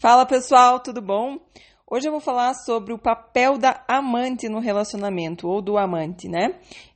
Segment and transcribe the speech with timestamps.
[0.00, 1.38] Fala pessoal, tudo bom?
[1.86, 6.54] Hoje eu vou falar sobre o papel da amante no relacionamento, ou do amante, né?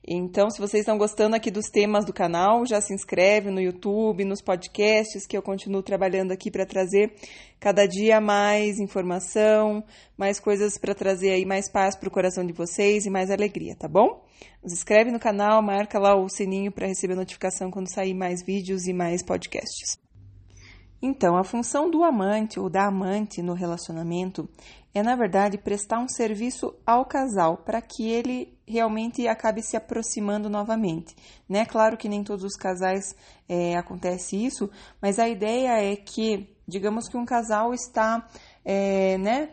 [0.09, 4.25] Então, se vocês estão gostando aqui dos temas do canal, já se inscreve no YouTube,
[4.25, 7.13] nos podcasts, que eu continuo trabalhando aqui para trazer
[7.61, 9.85] cada dia mais informação,
[10.17, 13.77] mais coisas para trazer aí mais paz para o coração de vocês e mais alegria,
[13.77, 14.25] tá bom?
[14.65, 18.87] Se inscreve no canal, marca lá o sininho para receber notificação quando sair mais vídeos
[18.87, 20.03] e mais podcasts.
[21.03, 24.49] Então, a função do amante ou da amante no relacionamento
[24.95, 30.49] é, na verdade, prestar um serviço ao casal para que ele realmente acabe se aproximando
[30.49, 31.17] novamente.
[31.49, 31.67] Né?
[31.67, 33.15] Claro que nem todos os casais
[33.49, 34.71] é, acontece isso,
[35.03, 38.25] mas a ideia é que, digamos que um casal está,
[38.65, 39.51] é, né,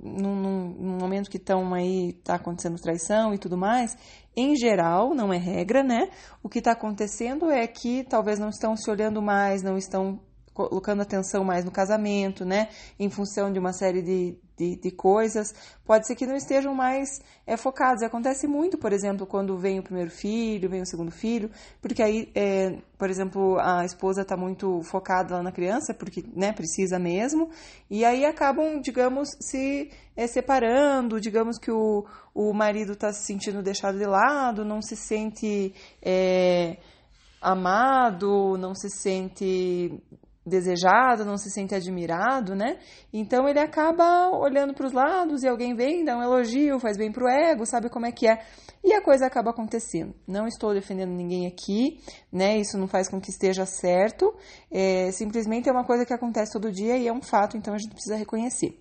[0.00, 3.96] num, num, momento que estão aí, está acontecendo traição e tudo mais,
[4.36, 6.08] em geral, não é regra, né?
[6.42, 10.20] O que está acontecendo é que talvez não estão se olhando mais, não estão
[10.54, 12.68] colocando atenção mais no casamento, né?
[12.98, 15.52] Em função de uma série de, de, de coisas.
[15.84, 18.02] Pode ser que não estejam mais é, focados.
[18.02, 21.50] E acontece muito, por exemplo, quando vem o primeiro filho, vem o segundo filho,
[21.82, 26.52] porque aí, é, por exemplo, a esposa está muito focada lá na criança, porque né,
[26.52, 27.50] precisa mesmo,
[27.90, 33.60] e aí acabam, digamos, se é, separando, digamos que o, o marido está se sentindo
[33.60, 35.74] deixado de lado, não se sente.
[37.40, 40.02] Amado, não se sente
[40.46, 42.78] desejado, não se sente admirado, né?
[43.12, 47.10] Então ele acaba olhando para os lados e alguém vem, dá um elogio, faz bem
[47.10, 48.44] pro ego, sabe como é que é.
[48.82, 50.14] E a coisa acaba acontecendo.
[50.28, 51.98] Não estou defendendo ninguém aqui,
[52.30, 52.58] né?
[52.58, 54.34] Isso não faz com que esteja certo.
[54.70, 57.78] É, simplesmente é uma coisa que acontece todo dia e é um fato, então a
[57.78, 58.78] gente precisa reconhecer.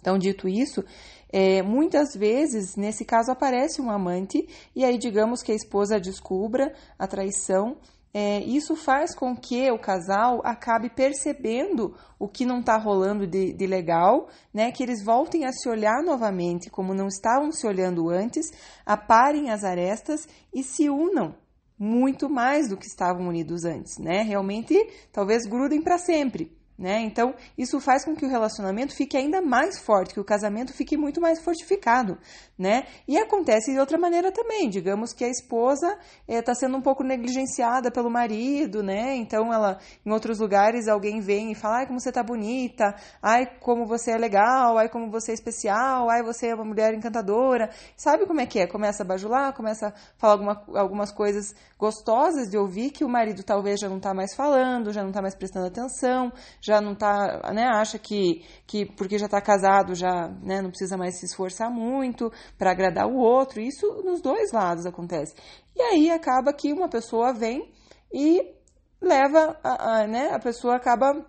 [0.00, 0.82] Então, dito isso,
[1.30, 6.72] é, muitas vezes, nesse caso, aparece um amante, e aí digamos que a esposa descubra
[6.98, 7.76] a traição
[8.12, 13.52] é, isso faz com que o casal acabe percebendo o que não está rolando de,
[13.52, 14.72] de, legal, né?
[14.72, 18.50] Que eles voltem a se olhar novamente como não estavam se olhando antes,
[18.84, 21.34] aparem as arestas e se unam
[21.78, 24.22] muito mais do que estavam unidos antes, né?
[24.22, 24.74] Realmente,
[25.12, 26.58] talvez grudem para sempre.
[26.80, 27.02] Né?
[27.02, 30.96] Então, isso faz com que o relacionamento fique ainda mais forte, que o casamento fique
[30.96, 32.16] muito mais fortificado,
[32.60, 32.84] né?
[33.08, 35.96] E acontece de outra maneira também, digamos que a esposa
[36.28, 39.16] está eh, sendo um pouco negligenciada pelo marido, né?
[39.16, 43.46] Então, ela, em outros lugares, alguém vem e fala, ai, como você tá bonita, ai,
[43.60, 47.70] como você é legal, ai, como você é especial, ai, você é uma mulher encantadora.
[47.96, 48.66] Sabe como é que é?
[48.66, 53.42] Começa a bajular, começa a falar alguma, algumas coisas gostosas de ouvir que o marido
[53.42, 57.50] talvez já não está mais falando, já não está mais prestando atenção, já não tá,
[57.54, 61.70] né, acha que, que porque já está casado já, né, não precisa mais se esforçar
[61.70, 63.60] muito para agradar o outro.
[63.60, 65.34] Isso nos dois lados acontece.
[65.76, 67.72] E aí acaba que uma pessoa vem
[68.12, 68.54] e
[69.00, 71.24] leva, a, a né, a pessoa acaba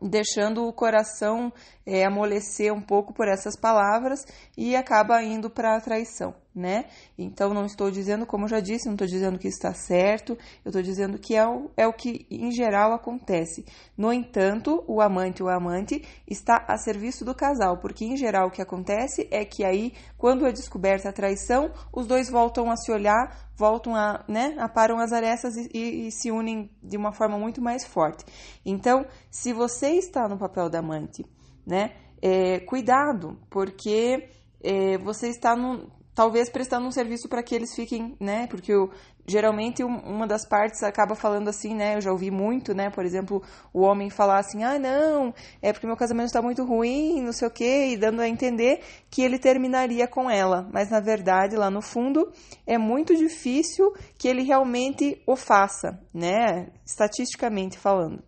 [0.00, 1.52] deixando o coração
[1.84, 4.24] é, amolecer um pouco por essas palavras
[4.56, 6.86] e acaba indo para a traição né?
[7.16, 10.82] Então não estou dizendo, como já disse, não estou dizendo que está certo, eu estou
[10.82, 13.64] dizendo que é o, é o que em geral acontece.
[13.96, 18.50] No entanto, o amante ou amante está a serviço do casal, porque em geral o
[18.50, 22.90] que acontece é que aí, quando é descoberta a traição, os dois voltam a se
[22.90, 27.38] olhar, voltam a, né, aparam as arestas e, e, e se unem de uma forma
[27.38, 28.24] muito mais forte.
[28.66, 31.24] Então, se você está no papel da amante,
[31.64, 34.28] né, é, cuidado, porque
[34.62, 38.48] é, você está no, talvez prestando um serviço para que eles fiquem, né?
[38.48, 38.90] Porque o,
[39.24, 41.94] geralmente uma das partes acaba falando assim, né?
[41.94, 42.90] Eu já ouvi muito, né?
[42.90, 43.40] Por exemplo,
[43.72, 47.46] o homem falar assim: ah, não, é porque meu casamento está muito ruim, não sei
[47.46, 50.68] o quê, e dando a entender que ele terminaria com ela.
[50.72, 52.32] Mas na verdade, lá no fundo,
[52.66, 56.66] é muito difícil que ele realmente o faça, né?
[56.84, 58.24] Estatisticamente falando.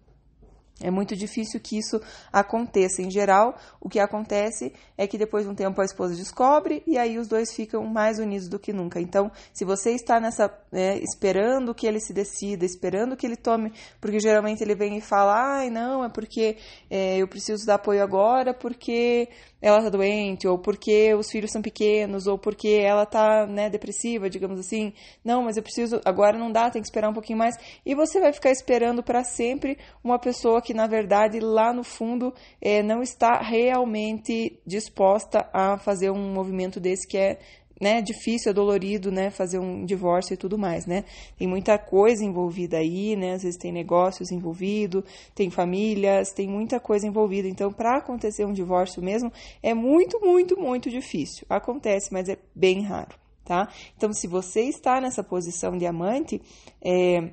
[0.83, 2.01] É muito difícil que isso
[2.33, 3.03] aconteça.
[3.03, 6.97] Em geral, o que acontece é que depois de um tempo a esposa descobre e
[6.97, 9.01] aí os dois ficam mais unidos do que nunca.
[9.01, 13.73] Então, se você está nessa né, esperando que ele se decida, esperando que ele tome,
[14.01, 16.57] porque geralmente ele vem e fala, ai não, é porque
[16.89, 19.28] é, eu preciso dar apoio agora, porque
[19.63, 24.31] ela está doente, ou porque os filhos são pequenos, ou porque ela está né, depressiva,
[24.31, 24.93] digamos assim.
[25.22, 27.54] Não, mas eu preciso, agora não dá, tem que esperar um pouquinho mais.
[27.84, 32.33] E você vai ficar esperando para sempre uma pessoa que, na verdade, lá no fundo,
[32.61, 37.39] é, não está realmente disposta a fazer um movimento desse que é
[37.81, 41.03] né, difícil, é dolorido, né, fazer um divórcio e tudo mais, né?
[41.39, 43.33] Tem muita coisa envolvida aí, né?
[43.33, 45.03] Às vezes tem negócios envolvidos,
[45.34, 47.49] tem famílias, tem muita coisa envolvida.
[47.49, 49.33] Então, para acontecer um divórcio mesmo,
[49.63, 51.47] é muito, muito, muito difícil.
[51.49, 53.15] Acontece, mas é bem raro,
[53.47, 53.66] tá?
[53.97, 56.39] Então, se você está nessa posição de amante,
[56.84, 57.31] é,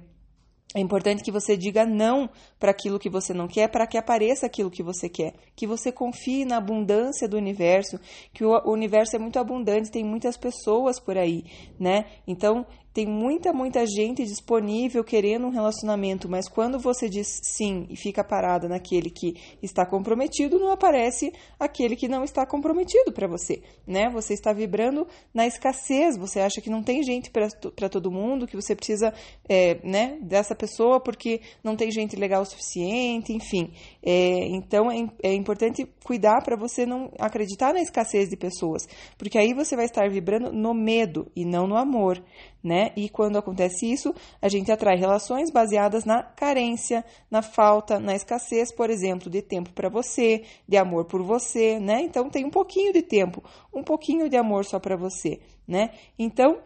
[0.75, 2.29] É importante que você diga não
[2.59, 5.33] para aquilo que você não quer, para que apareça aquilo que você quer.
[5.55, 7.97] Que você confie na abundância do universo,
[8.33, 11.45] que o universo é muito abundante, tem muitas pessoas por aí,
[11.79, 12.05] né?
[12.27, 12.65] Então,
[12.97, 18.23] tem muita, muita gente disponível querendo um relacionamento, mas quando você diz sim e fica
[18.23, 24.09] parada naquele que está comprometido, não aparece aquele que não está comprometido para você, né?
[24.09, 28.55] Você está vibrando na escassez, você acha que não tem gente para todo mundo, que
[28.55, 29.13] você precisa,
[29.47, 33.73] é, né, dessa pessoa porque não tem gente legal o suficiente, enfim.
[34.01, 38.87] É, então é, é importante cuidar para você não acreditar na escassez de pessoas,
[39.19, 42.23] porque aí você vai estar vibrando no medo e não no amor
[42.67, 42.86] né?
[42.95, 48.73] E quando acontece isso, a gente atrai relações baseadas na carência, na falta, na escassez,
[48.73, 52.01] por exemplo, de tempo para você, de amor por você, né?
[52.01, 53.43] Então tem um pouquinho de tempo,
[53.73, 55.91] um pouquinho de amor só para você, né?
[56.17, 56.59] Então,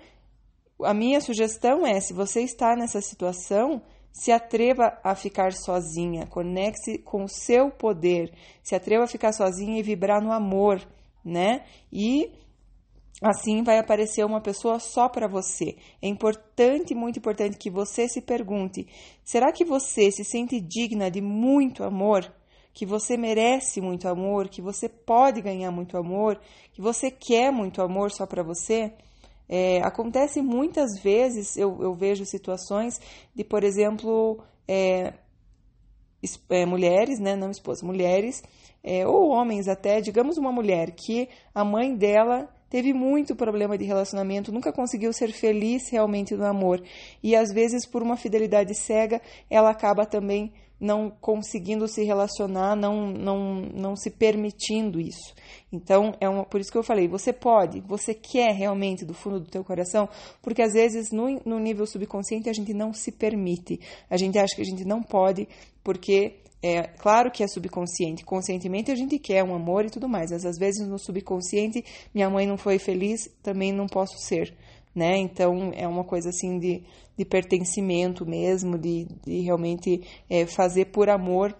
[0.83, 3.81] a minha sugestão é, se você está nessa situação,
[4.11, 9.79] se atreva a ficar sozinha, conecte com o seu poder, se atreva a ficar sozinha
[9.79, 10.81] e vibrar no amor,
[11.23, 11.63] né?
[11.91, 12.31] E
[13.21, 15.75] Assim vai aparecer uma pessoa só para você.
[16.01, 18.87] É importante, muito importante que você se pergunte:
[19.23, 22.33] será que você se sente digna de muito amor?
[22.73, 24.47] Que você merece muito amor?
[24.47, 26.39] Que você pode ganhar muito amor?
[26.73, 28.93] Que você quer muito amor só para você?
[29.53, 32.97] É, acontece muitas vezes, eu, eu, vejo situações
[33.35, 35.13] de, por exemplo, é,
[36.49, 38.41] é, mulheres, né, não esposas, mulheres,
[38.81, 43.83] é, ou homens até, digamos uma mulher que a mãe dela teve muito problema de
[43.83, 46.81] relacionamento, nunca conseguiu ser feliz realmente no amor.
[47.21, 53.11] E às vezes, por uma fidelidade cega, ela acaba também não conseguindo se relacionar, não,
[53.11, 55.35] não, não se permitindo isso.
[55.71, 59.39] Então, é uma, por isso que eu falei, você pode, você quer realmente do fundo
[59.39, 60.09] do teu coração,
[60.41, 63.79] porque às vezes no, no nível subconsciente a gente não se permite.
[64.09, 65.47] A gente acha que a gente não pode,
[65.83, 68.23] porque é claro que é subconsciente.
[68.23, 72.29] Conscientemente a gente quer um amor e tudo mais, mas às vezes no subconsciente minha
[72.29, 74.53] mãe não foi feliz, também não posso ser,
[74.93, 75.17] né?
[75.17, 76.83] Então é uma coisa assim de,
[77.17, 81.55] de pertencimento mesmo, de, de realmente é, fazer por amor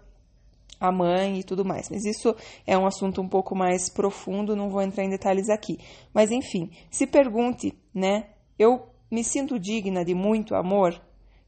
[0.80, 1.90] a mãe e tudo mais.
[1.90, 5.80] Mas isso é um assunto um pouco mais profundo, não vou entrar em detalhes aqui.
[6.14, 8.30] Mas enfim, se pergunte, né?
[8.58, 11.00] Eu me sinto digna de muito amor?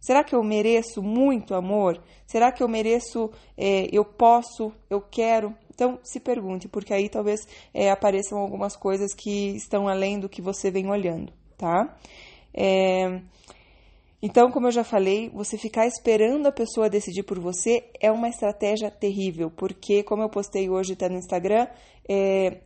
[0.04, 2.04] Será que eu mereço muito amor?
[2.28, 5.56] Será que eu mereço, é, eu posso, eu quero?
[5.74, 10.42] Então, se pergunte, porque aí talvez é, apareçam algumas coisas que estão além do que
[10.42, 11.98] você vem olhando, tá?
[12.54, 13.22] É,
[14.22, 18.28] então, como eu já falei, você ficar esperando a pessoa decidir por você é uma
[18.28, 21.66] estratégia terrível, porque, como eu postei hoje, está no Instagram,
[22.10, 22.58] é,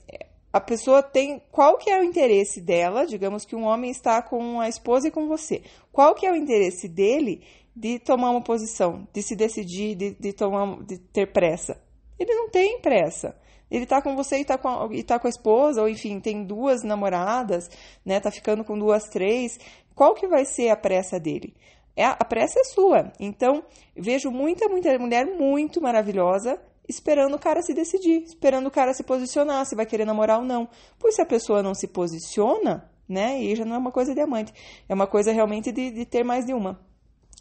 [0.57, 4.59] a pessoa tem qual que é o interesse dela, digamos que um homem está com
[4.59, 5.61] a esposa e com você.
[5.91, 7.43] Qual que é o interesse dele
[7.75, 11.79] de tomar uma posição, de se decidir, de, de tomar, de ter pressa?
[12.17, 13.39] Ele não tem pressa.
[13.69, 16.19] Ele está com você e está com, a, e tá com a esposa, ou enfim,
[16.19, 17.69] tem duas namoradas,
[18.03, 18.19] né?
[18.19, 19.59] Tá ficando com duas, três.
[19.93, 21.53] Qual que vai ser a pressa dele?
[21.95, 23.11] É, a pressa é sua.
[23.19, 23.63] Então,
[23.95, 29.03] vejo muita, muita mulher muito maravilhosa esperando o cara se decidir, esperando o cara se
[29.03, 30.69] posicionar, se vai querer namorar ou não.
[30.97, 33.41] Pois se a pessoa não se posiciona, né?
[33.41, 34.53] E já não é uma coisa de amante,
[34.87, 36.79] é uma coisa realmente de, de ter mais de uma.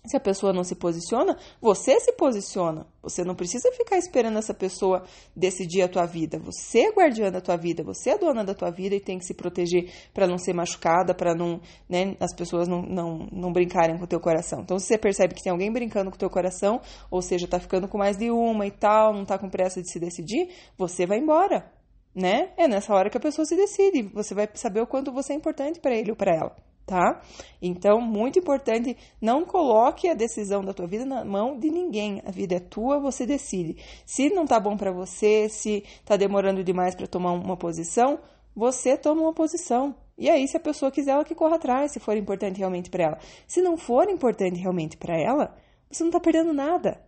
[0.06, 2.86] Se a pessoa não se posiciona, você se posiciona.
[3.02, 5.04] Você não precisa ficar esperando essa pessoa
[5.34, 6.38] decidir a tua vida.
[6.38, 9.24] Você é guardiã da tua vida, você é dona da tua vida e tem que
[9.24, 13.96] se proteger para não ser machucada, para não, né, as pessoas não, não, não brincarem
[13.96, 14.60] com o teu coração.
[14.60, 16.80] Então, se você percebe que tem alguém brincando com o teu coração,
[17.10, 19.90] ou seja, tá ficando com mais de uma e tal, não tá com pressa de
[19.90, 21.70] se decidir, você vai embora,
[22.14, 22.50] né?
[22.56, 24.02] É nessa hora que a pessoa se decide.
[24.14, 27.20] Você vai saber o quanto você é importante para ele ou para ela tá?
[27.60, 32.22] Então, muito importante, não coloque a decisão da tua vida na mão de ninguém.
[32.24, 33.76] A vida é tua, você decide.
[34.06, 38.20] Se não tá bom para você, se tá demorando demais para tomar uma posição,
[38.54, 39.94] você toma uma posição.
[40.16, 43.04] E aí, se a pessoa quiser, ela que corra atrás, se for importante realmente para
[43.04, 43.18] ela.
[43.46, 45.54] Se não for importante realmente para ela,
[45.90, 47.04] você não tá perdendo nada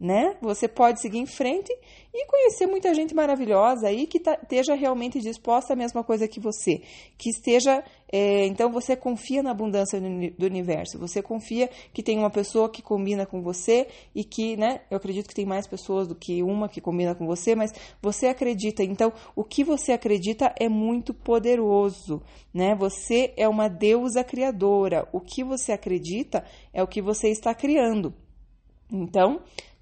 [0.00, 0.34] né?
[0.40, 1.70] Você pode seguir em frente
[2.12, 6.40] e conhecer muita gente maravilhosa aí que tá, esteja realmente disposta à mesma coisa que
[6.40, 6.80] você,
[7.18, 12.30] que esteja, é, então você confia na abundância do universo, você confia que tem uma
[12.30, 14.80] pessoa que combina com você e que, né?
[14.90, 18.26] Eu acredito que tem mais pessoas do que uma que combina com você, mas você
[18.26, 18.82] acredita.
[18.82, 22.22] Então, o que você acredita é muito poderoso,
[22.54, 22.74] né?
[22.74, 25.06] Você é uma deusa criadora.
[25.12, 26.42] O que você acredita
[26.72, 28.14] é o que você está criando.
[28.92, 29.40] Então,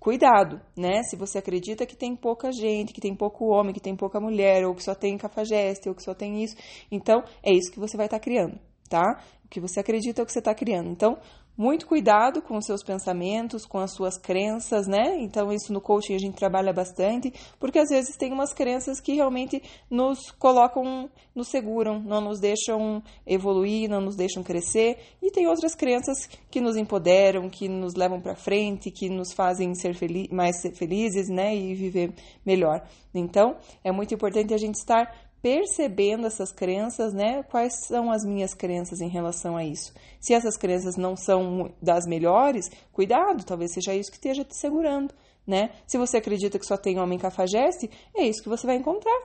[0.08, 1.02] cuidado, né?
[1.02, 4.64] Se você acredita que tem pouca gente, que tem pouco homem, que tem pouca mulher,
[4.64, 6.56] ou que só tem cafajeste, ou que só tem isso,
[6.90, 9.22] então é isso que você vai estar tá criando, tá?
[9.44, 10.88] O que você acredita é o que você está criando.
[10.88, 11.18] Então,
[11.58, 15.18] muito cuidado com os seus pensamentos, com as suas crenças, né?
[15.18, 19.14] Então, isso no coaching a gente trabalha bastante, porque às vezes tem umas crenças que
[19.14, 19.60] realmente
[19.90, 25.74] nos colocam, nos seguram, não nos deixam evoluir, não nos deixam crescer, e tem outras
[25.74, 29.96] crenças que nos empoderam, que nos levam para frente, que nos fazem ser
[30.30, 31.56] mais felizes, né?
[31.56, 32.12] E viver
[32.46, 32.86] melhor.
[33.12, 37.42] Então, é muito importante a gente estar percebendo essas crenças, né?
[37.44, 39.92] Quais são as minhas crenças em relação a isso?
[40.20, 45.14] Se essas crenças não são das melhores, cuidado, talvez seja isso que esteja te segurando,
[45.46, 45.70] né?
[45.86, 49.20] Se você acredita que só tem homem cafajeste, é isso que você vai encontrar,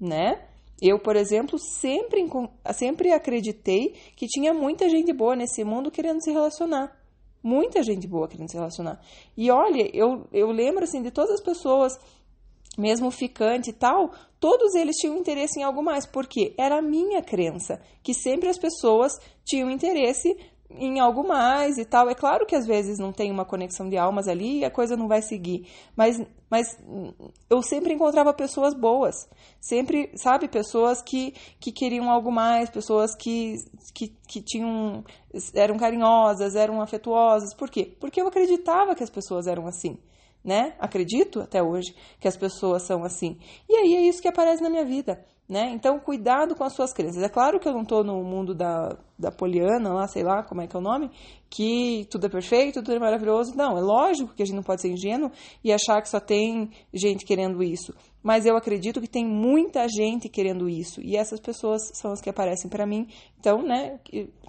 [0.00, 0.46] né?
[0.80, 2.28] Eu, por exemplo, sempre,
[2.74, 7.00] sempre acreditei que tinha muita gente boa nesse mundo querendo se relacionar.
[7.40, 9.00] Muita gente boa querendo se relacionar.
[9.36, 11.92] E olha, eu, eu lembro assim de todas as pessoas
[12.78, 14.10] mesmo ficante e tal,
[14.40, 18.58] todos eles tinham interesse em algo mais, porque era a minha crença que sempre as
[18.58, 19.12] pessoas
[19.44, 20.36] tinham interesse
[20.70, 22.08] em algo mais e tal.
[22.08, 24.96] É claro que às vezes não tem uma conexão de almas ali e a coisa
[24.96, 26.66] não vai seguir, mas, mas
[27.50, 29.28] eu sempre encontrava pessoas boas,
[29.60, 33.56] sempre, sabe, pessoas que, que queriam algo mais, pessoas que,
[33.94, 35.04] que, que tinham,
[35.54, 37.54] eram carinhosas, eram afetuosas.
[37.54, 37.94] Por quê?
[38.00, 39.98] Porque eu acreditava que as pessoas eram assim
[40.44, 40.74] né?
[40.78, 43.38] Acredito até hoje que as pessoas são assim.
[43.68, 45.70] E aí é isso que aparece na minha vida, né?
[45.72, 47.22] Então, cuidado com as suas crenças.
[47.22, 50.62] É claro que eu não estou no mundo da, da poliana, lá, sei lá como
[50.62, 51.10] é que é o nome,
[51.50, 53.54] que tudo é perfeito, tudo é maravilhoso.
[53.56, 55.30] Não, é lógico que a gente não pode ser ingênuo
[55.62, 57.94] e achar que só tem gente querendo isso.
[58.22, 61.00] Mas eu acredito que tem muita gente querendo isso.
[61.02, 63.08] E essas pessoas são as que aparecem para mim.
[63.38, 63.98] Então, né,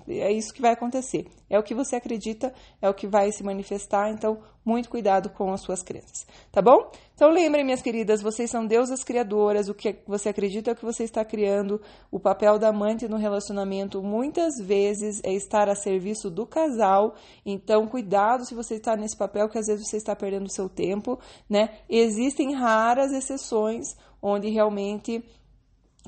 [0.07, 1.25] é isso que vai acontecer.
[1.49, 4.11] É o que você acredita, é o que vai se manifestar.
[4.11, 6.89] Então, muito cuidado com as suas crenças, tá bom?
[7.23, 9.69] Então, lembrem, minhas queridas, vocês são deusas criadoras.
[9.69, 11.79] O que você acredita é o que você está criando.
[12.11, 17.15] O papel da amante no relacionamento muitas vezes é estar a serviço do casal.
[17.45, 21.17] Então, cuidado se você está nesse papel, que às vezes você está perdendo seu tempo,
[21.49, 21.69] né?
[21.89, 25.23] Existem raras exceções onde realmente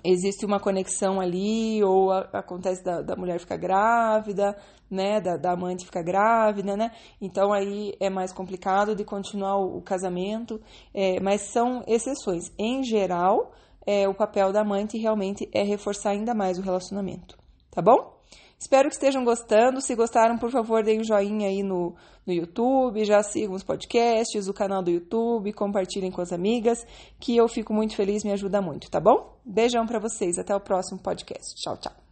[0.03, 4.55] existe uma conexão ali, ou a, acontece da, da, mulher ficar grávida,
[4.89, 9.77] né, da, da, amante ficar grávida, né, então aí é mais complicado de continuar o,
[9.77, 10.59] o casamento,
[10.93, 12.51] é, mas são exceções.
[12.57, 13.51] Em geral,
[13.85, 17.37] é, o papel da amante realmente é reforçar ainda mais o relacionamento,
[17.71, 18.14] tá bom?
[18.57, 19.81] Espero que estejam gostando.
[19.81, 21.95] Se gostaram, por favor, deem um joinha aí no,
[22.25, 26.85] no YouTube, já sigam os podcasts, o canal do YouTube, compartilhem com as amigas,
[27.19, 29.37] que eu fico muito feliz, me ajuda muito, tá bom?
[29.45, 31.55] Beijão para vocês, até o próximo podcast.
[31.55, 32.04] Tchau, tchau.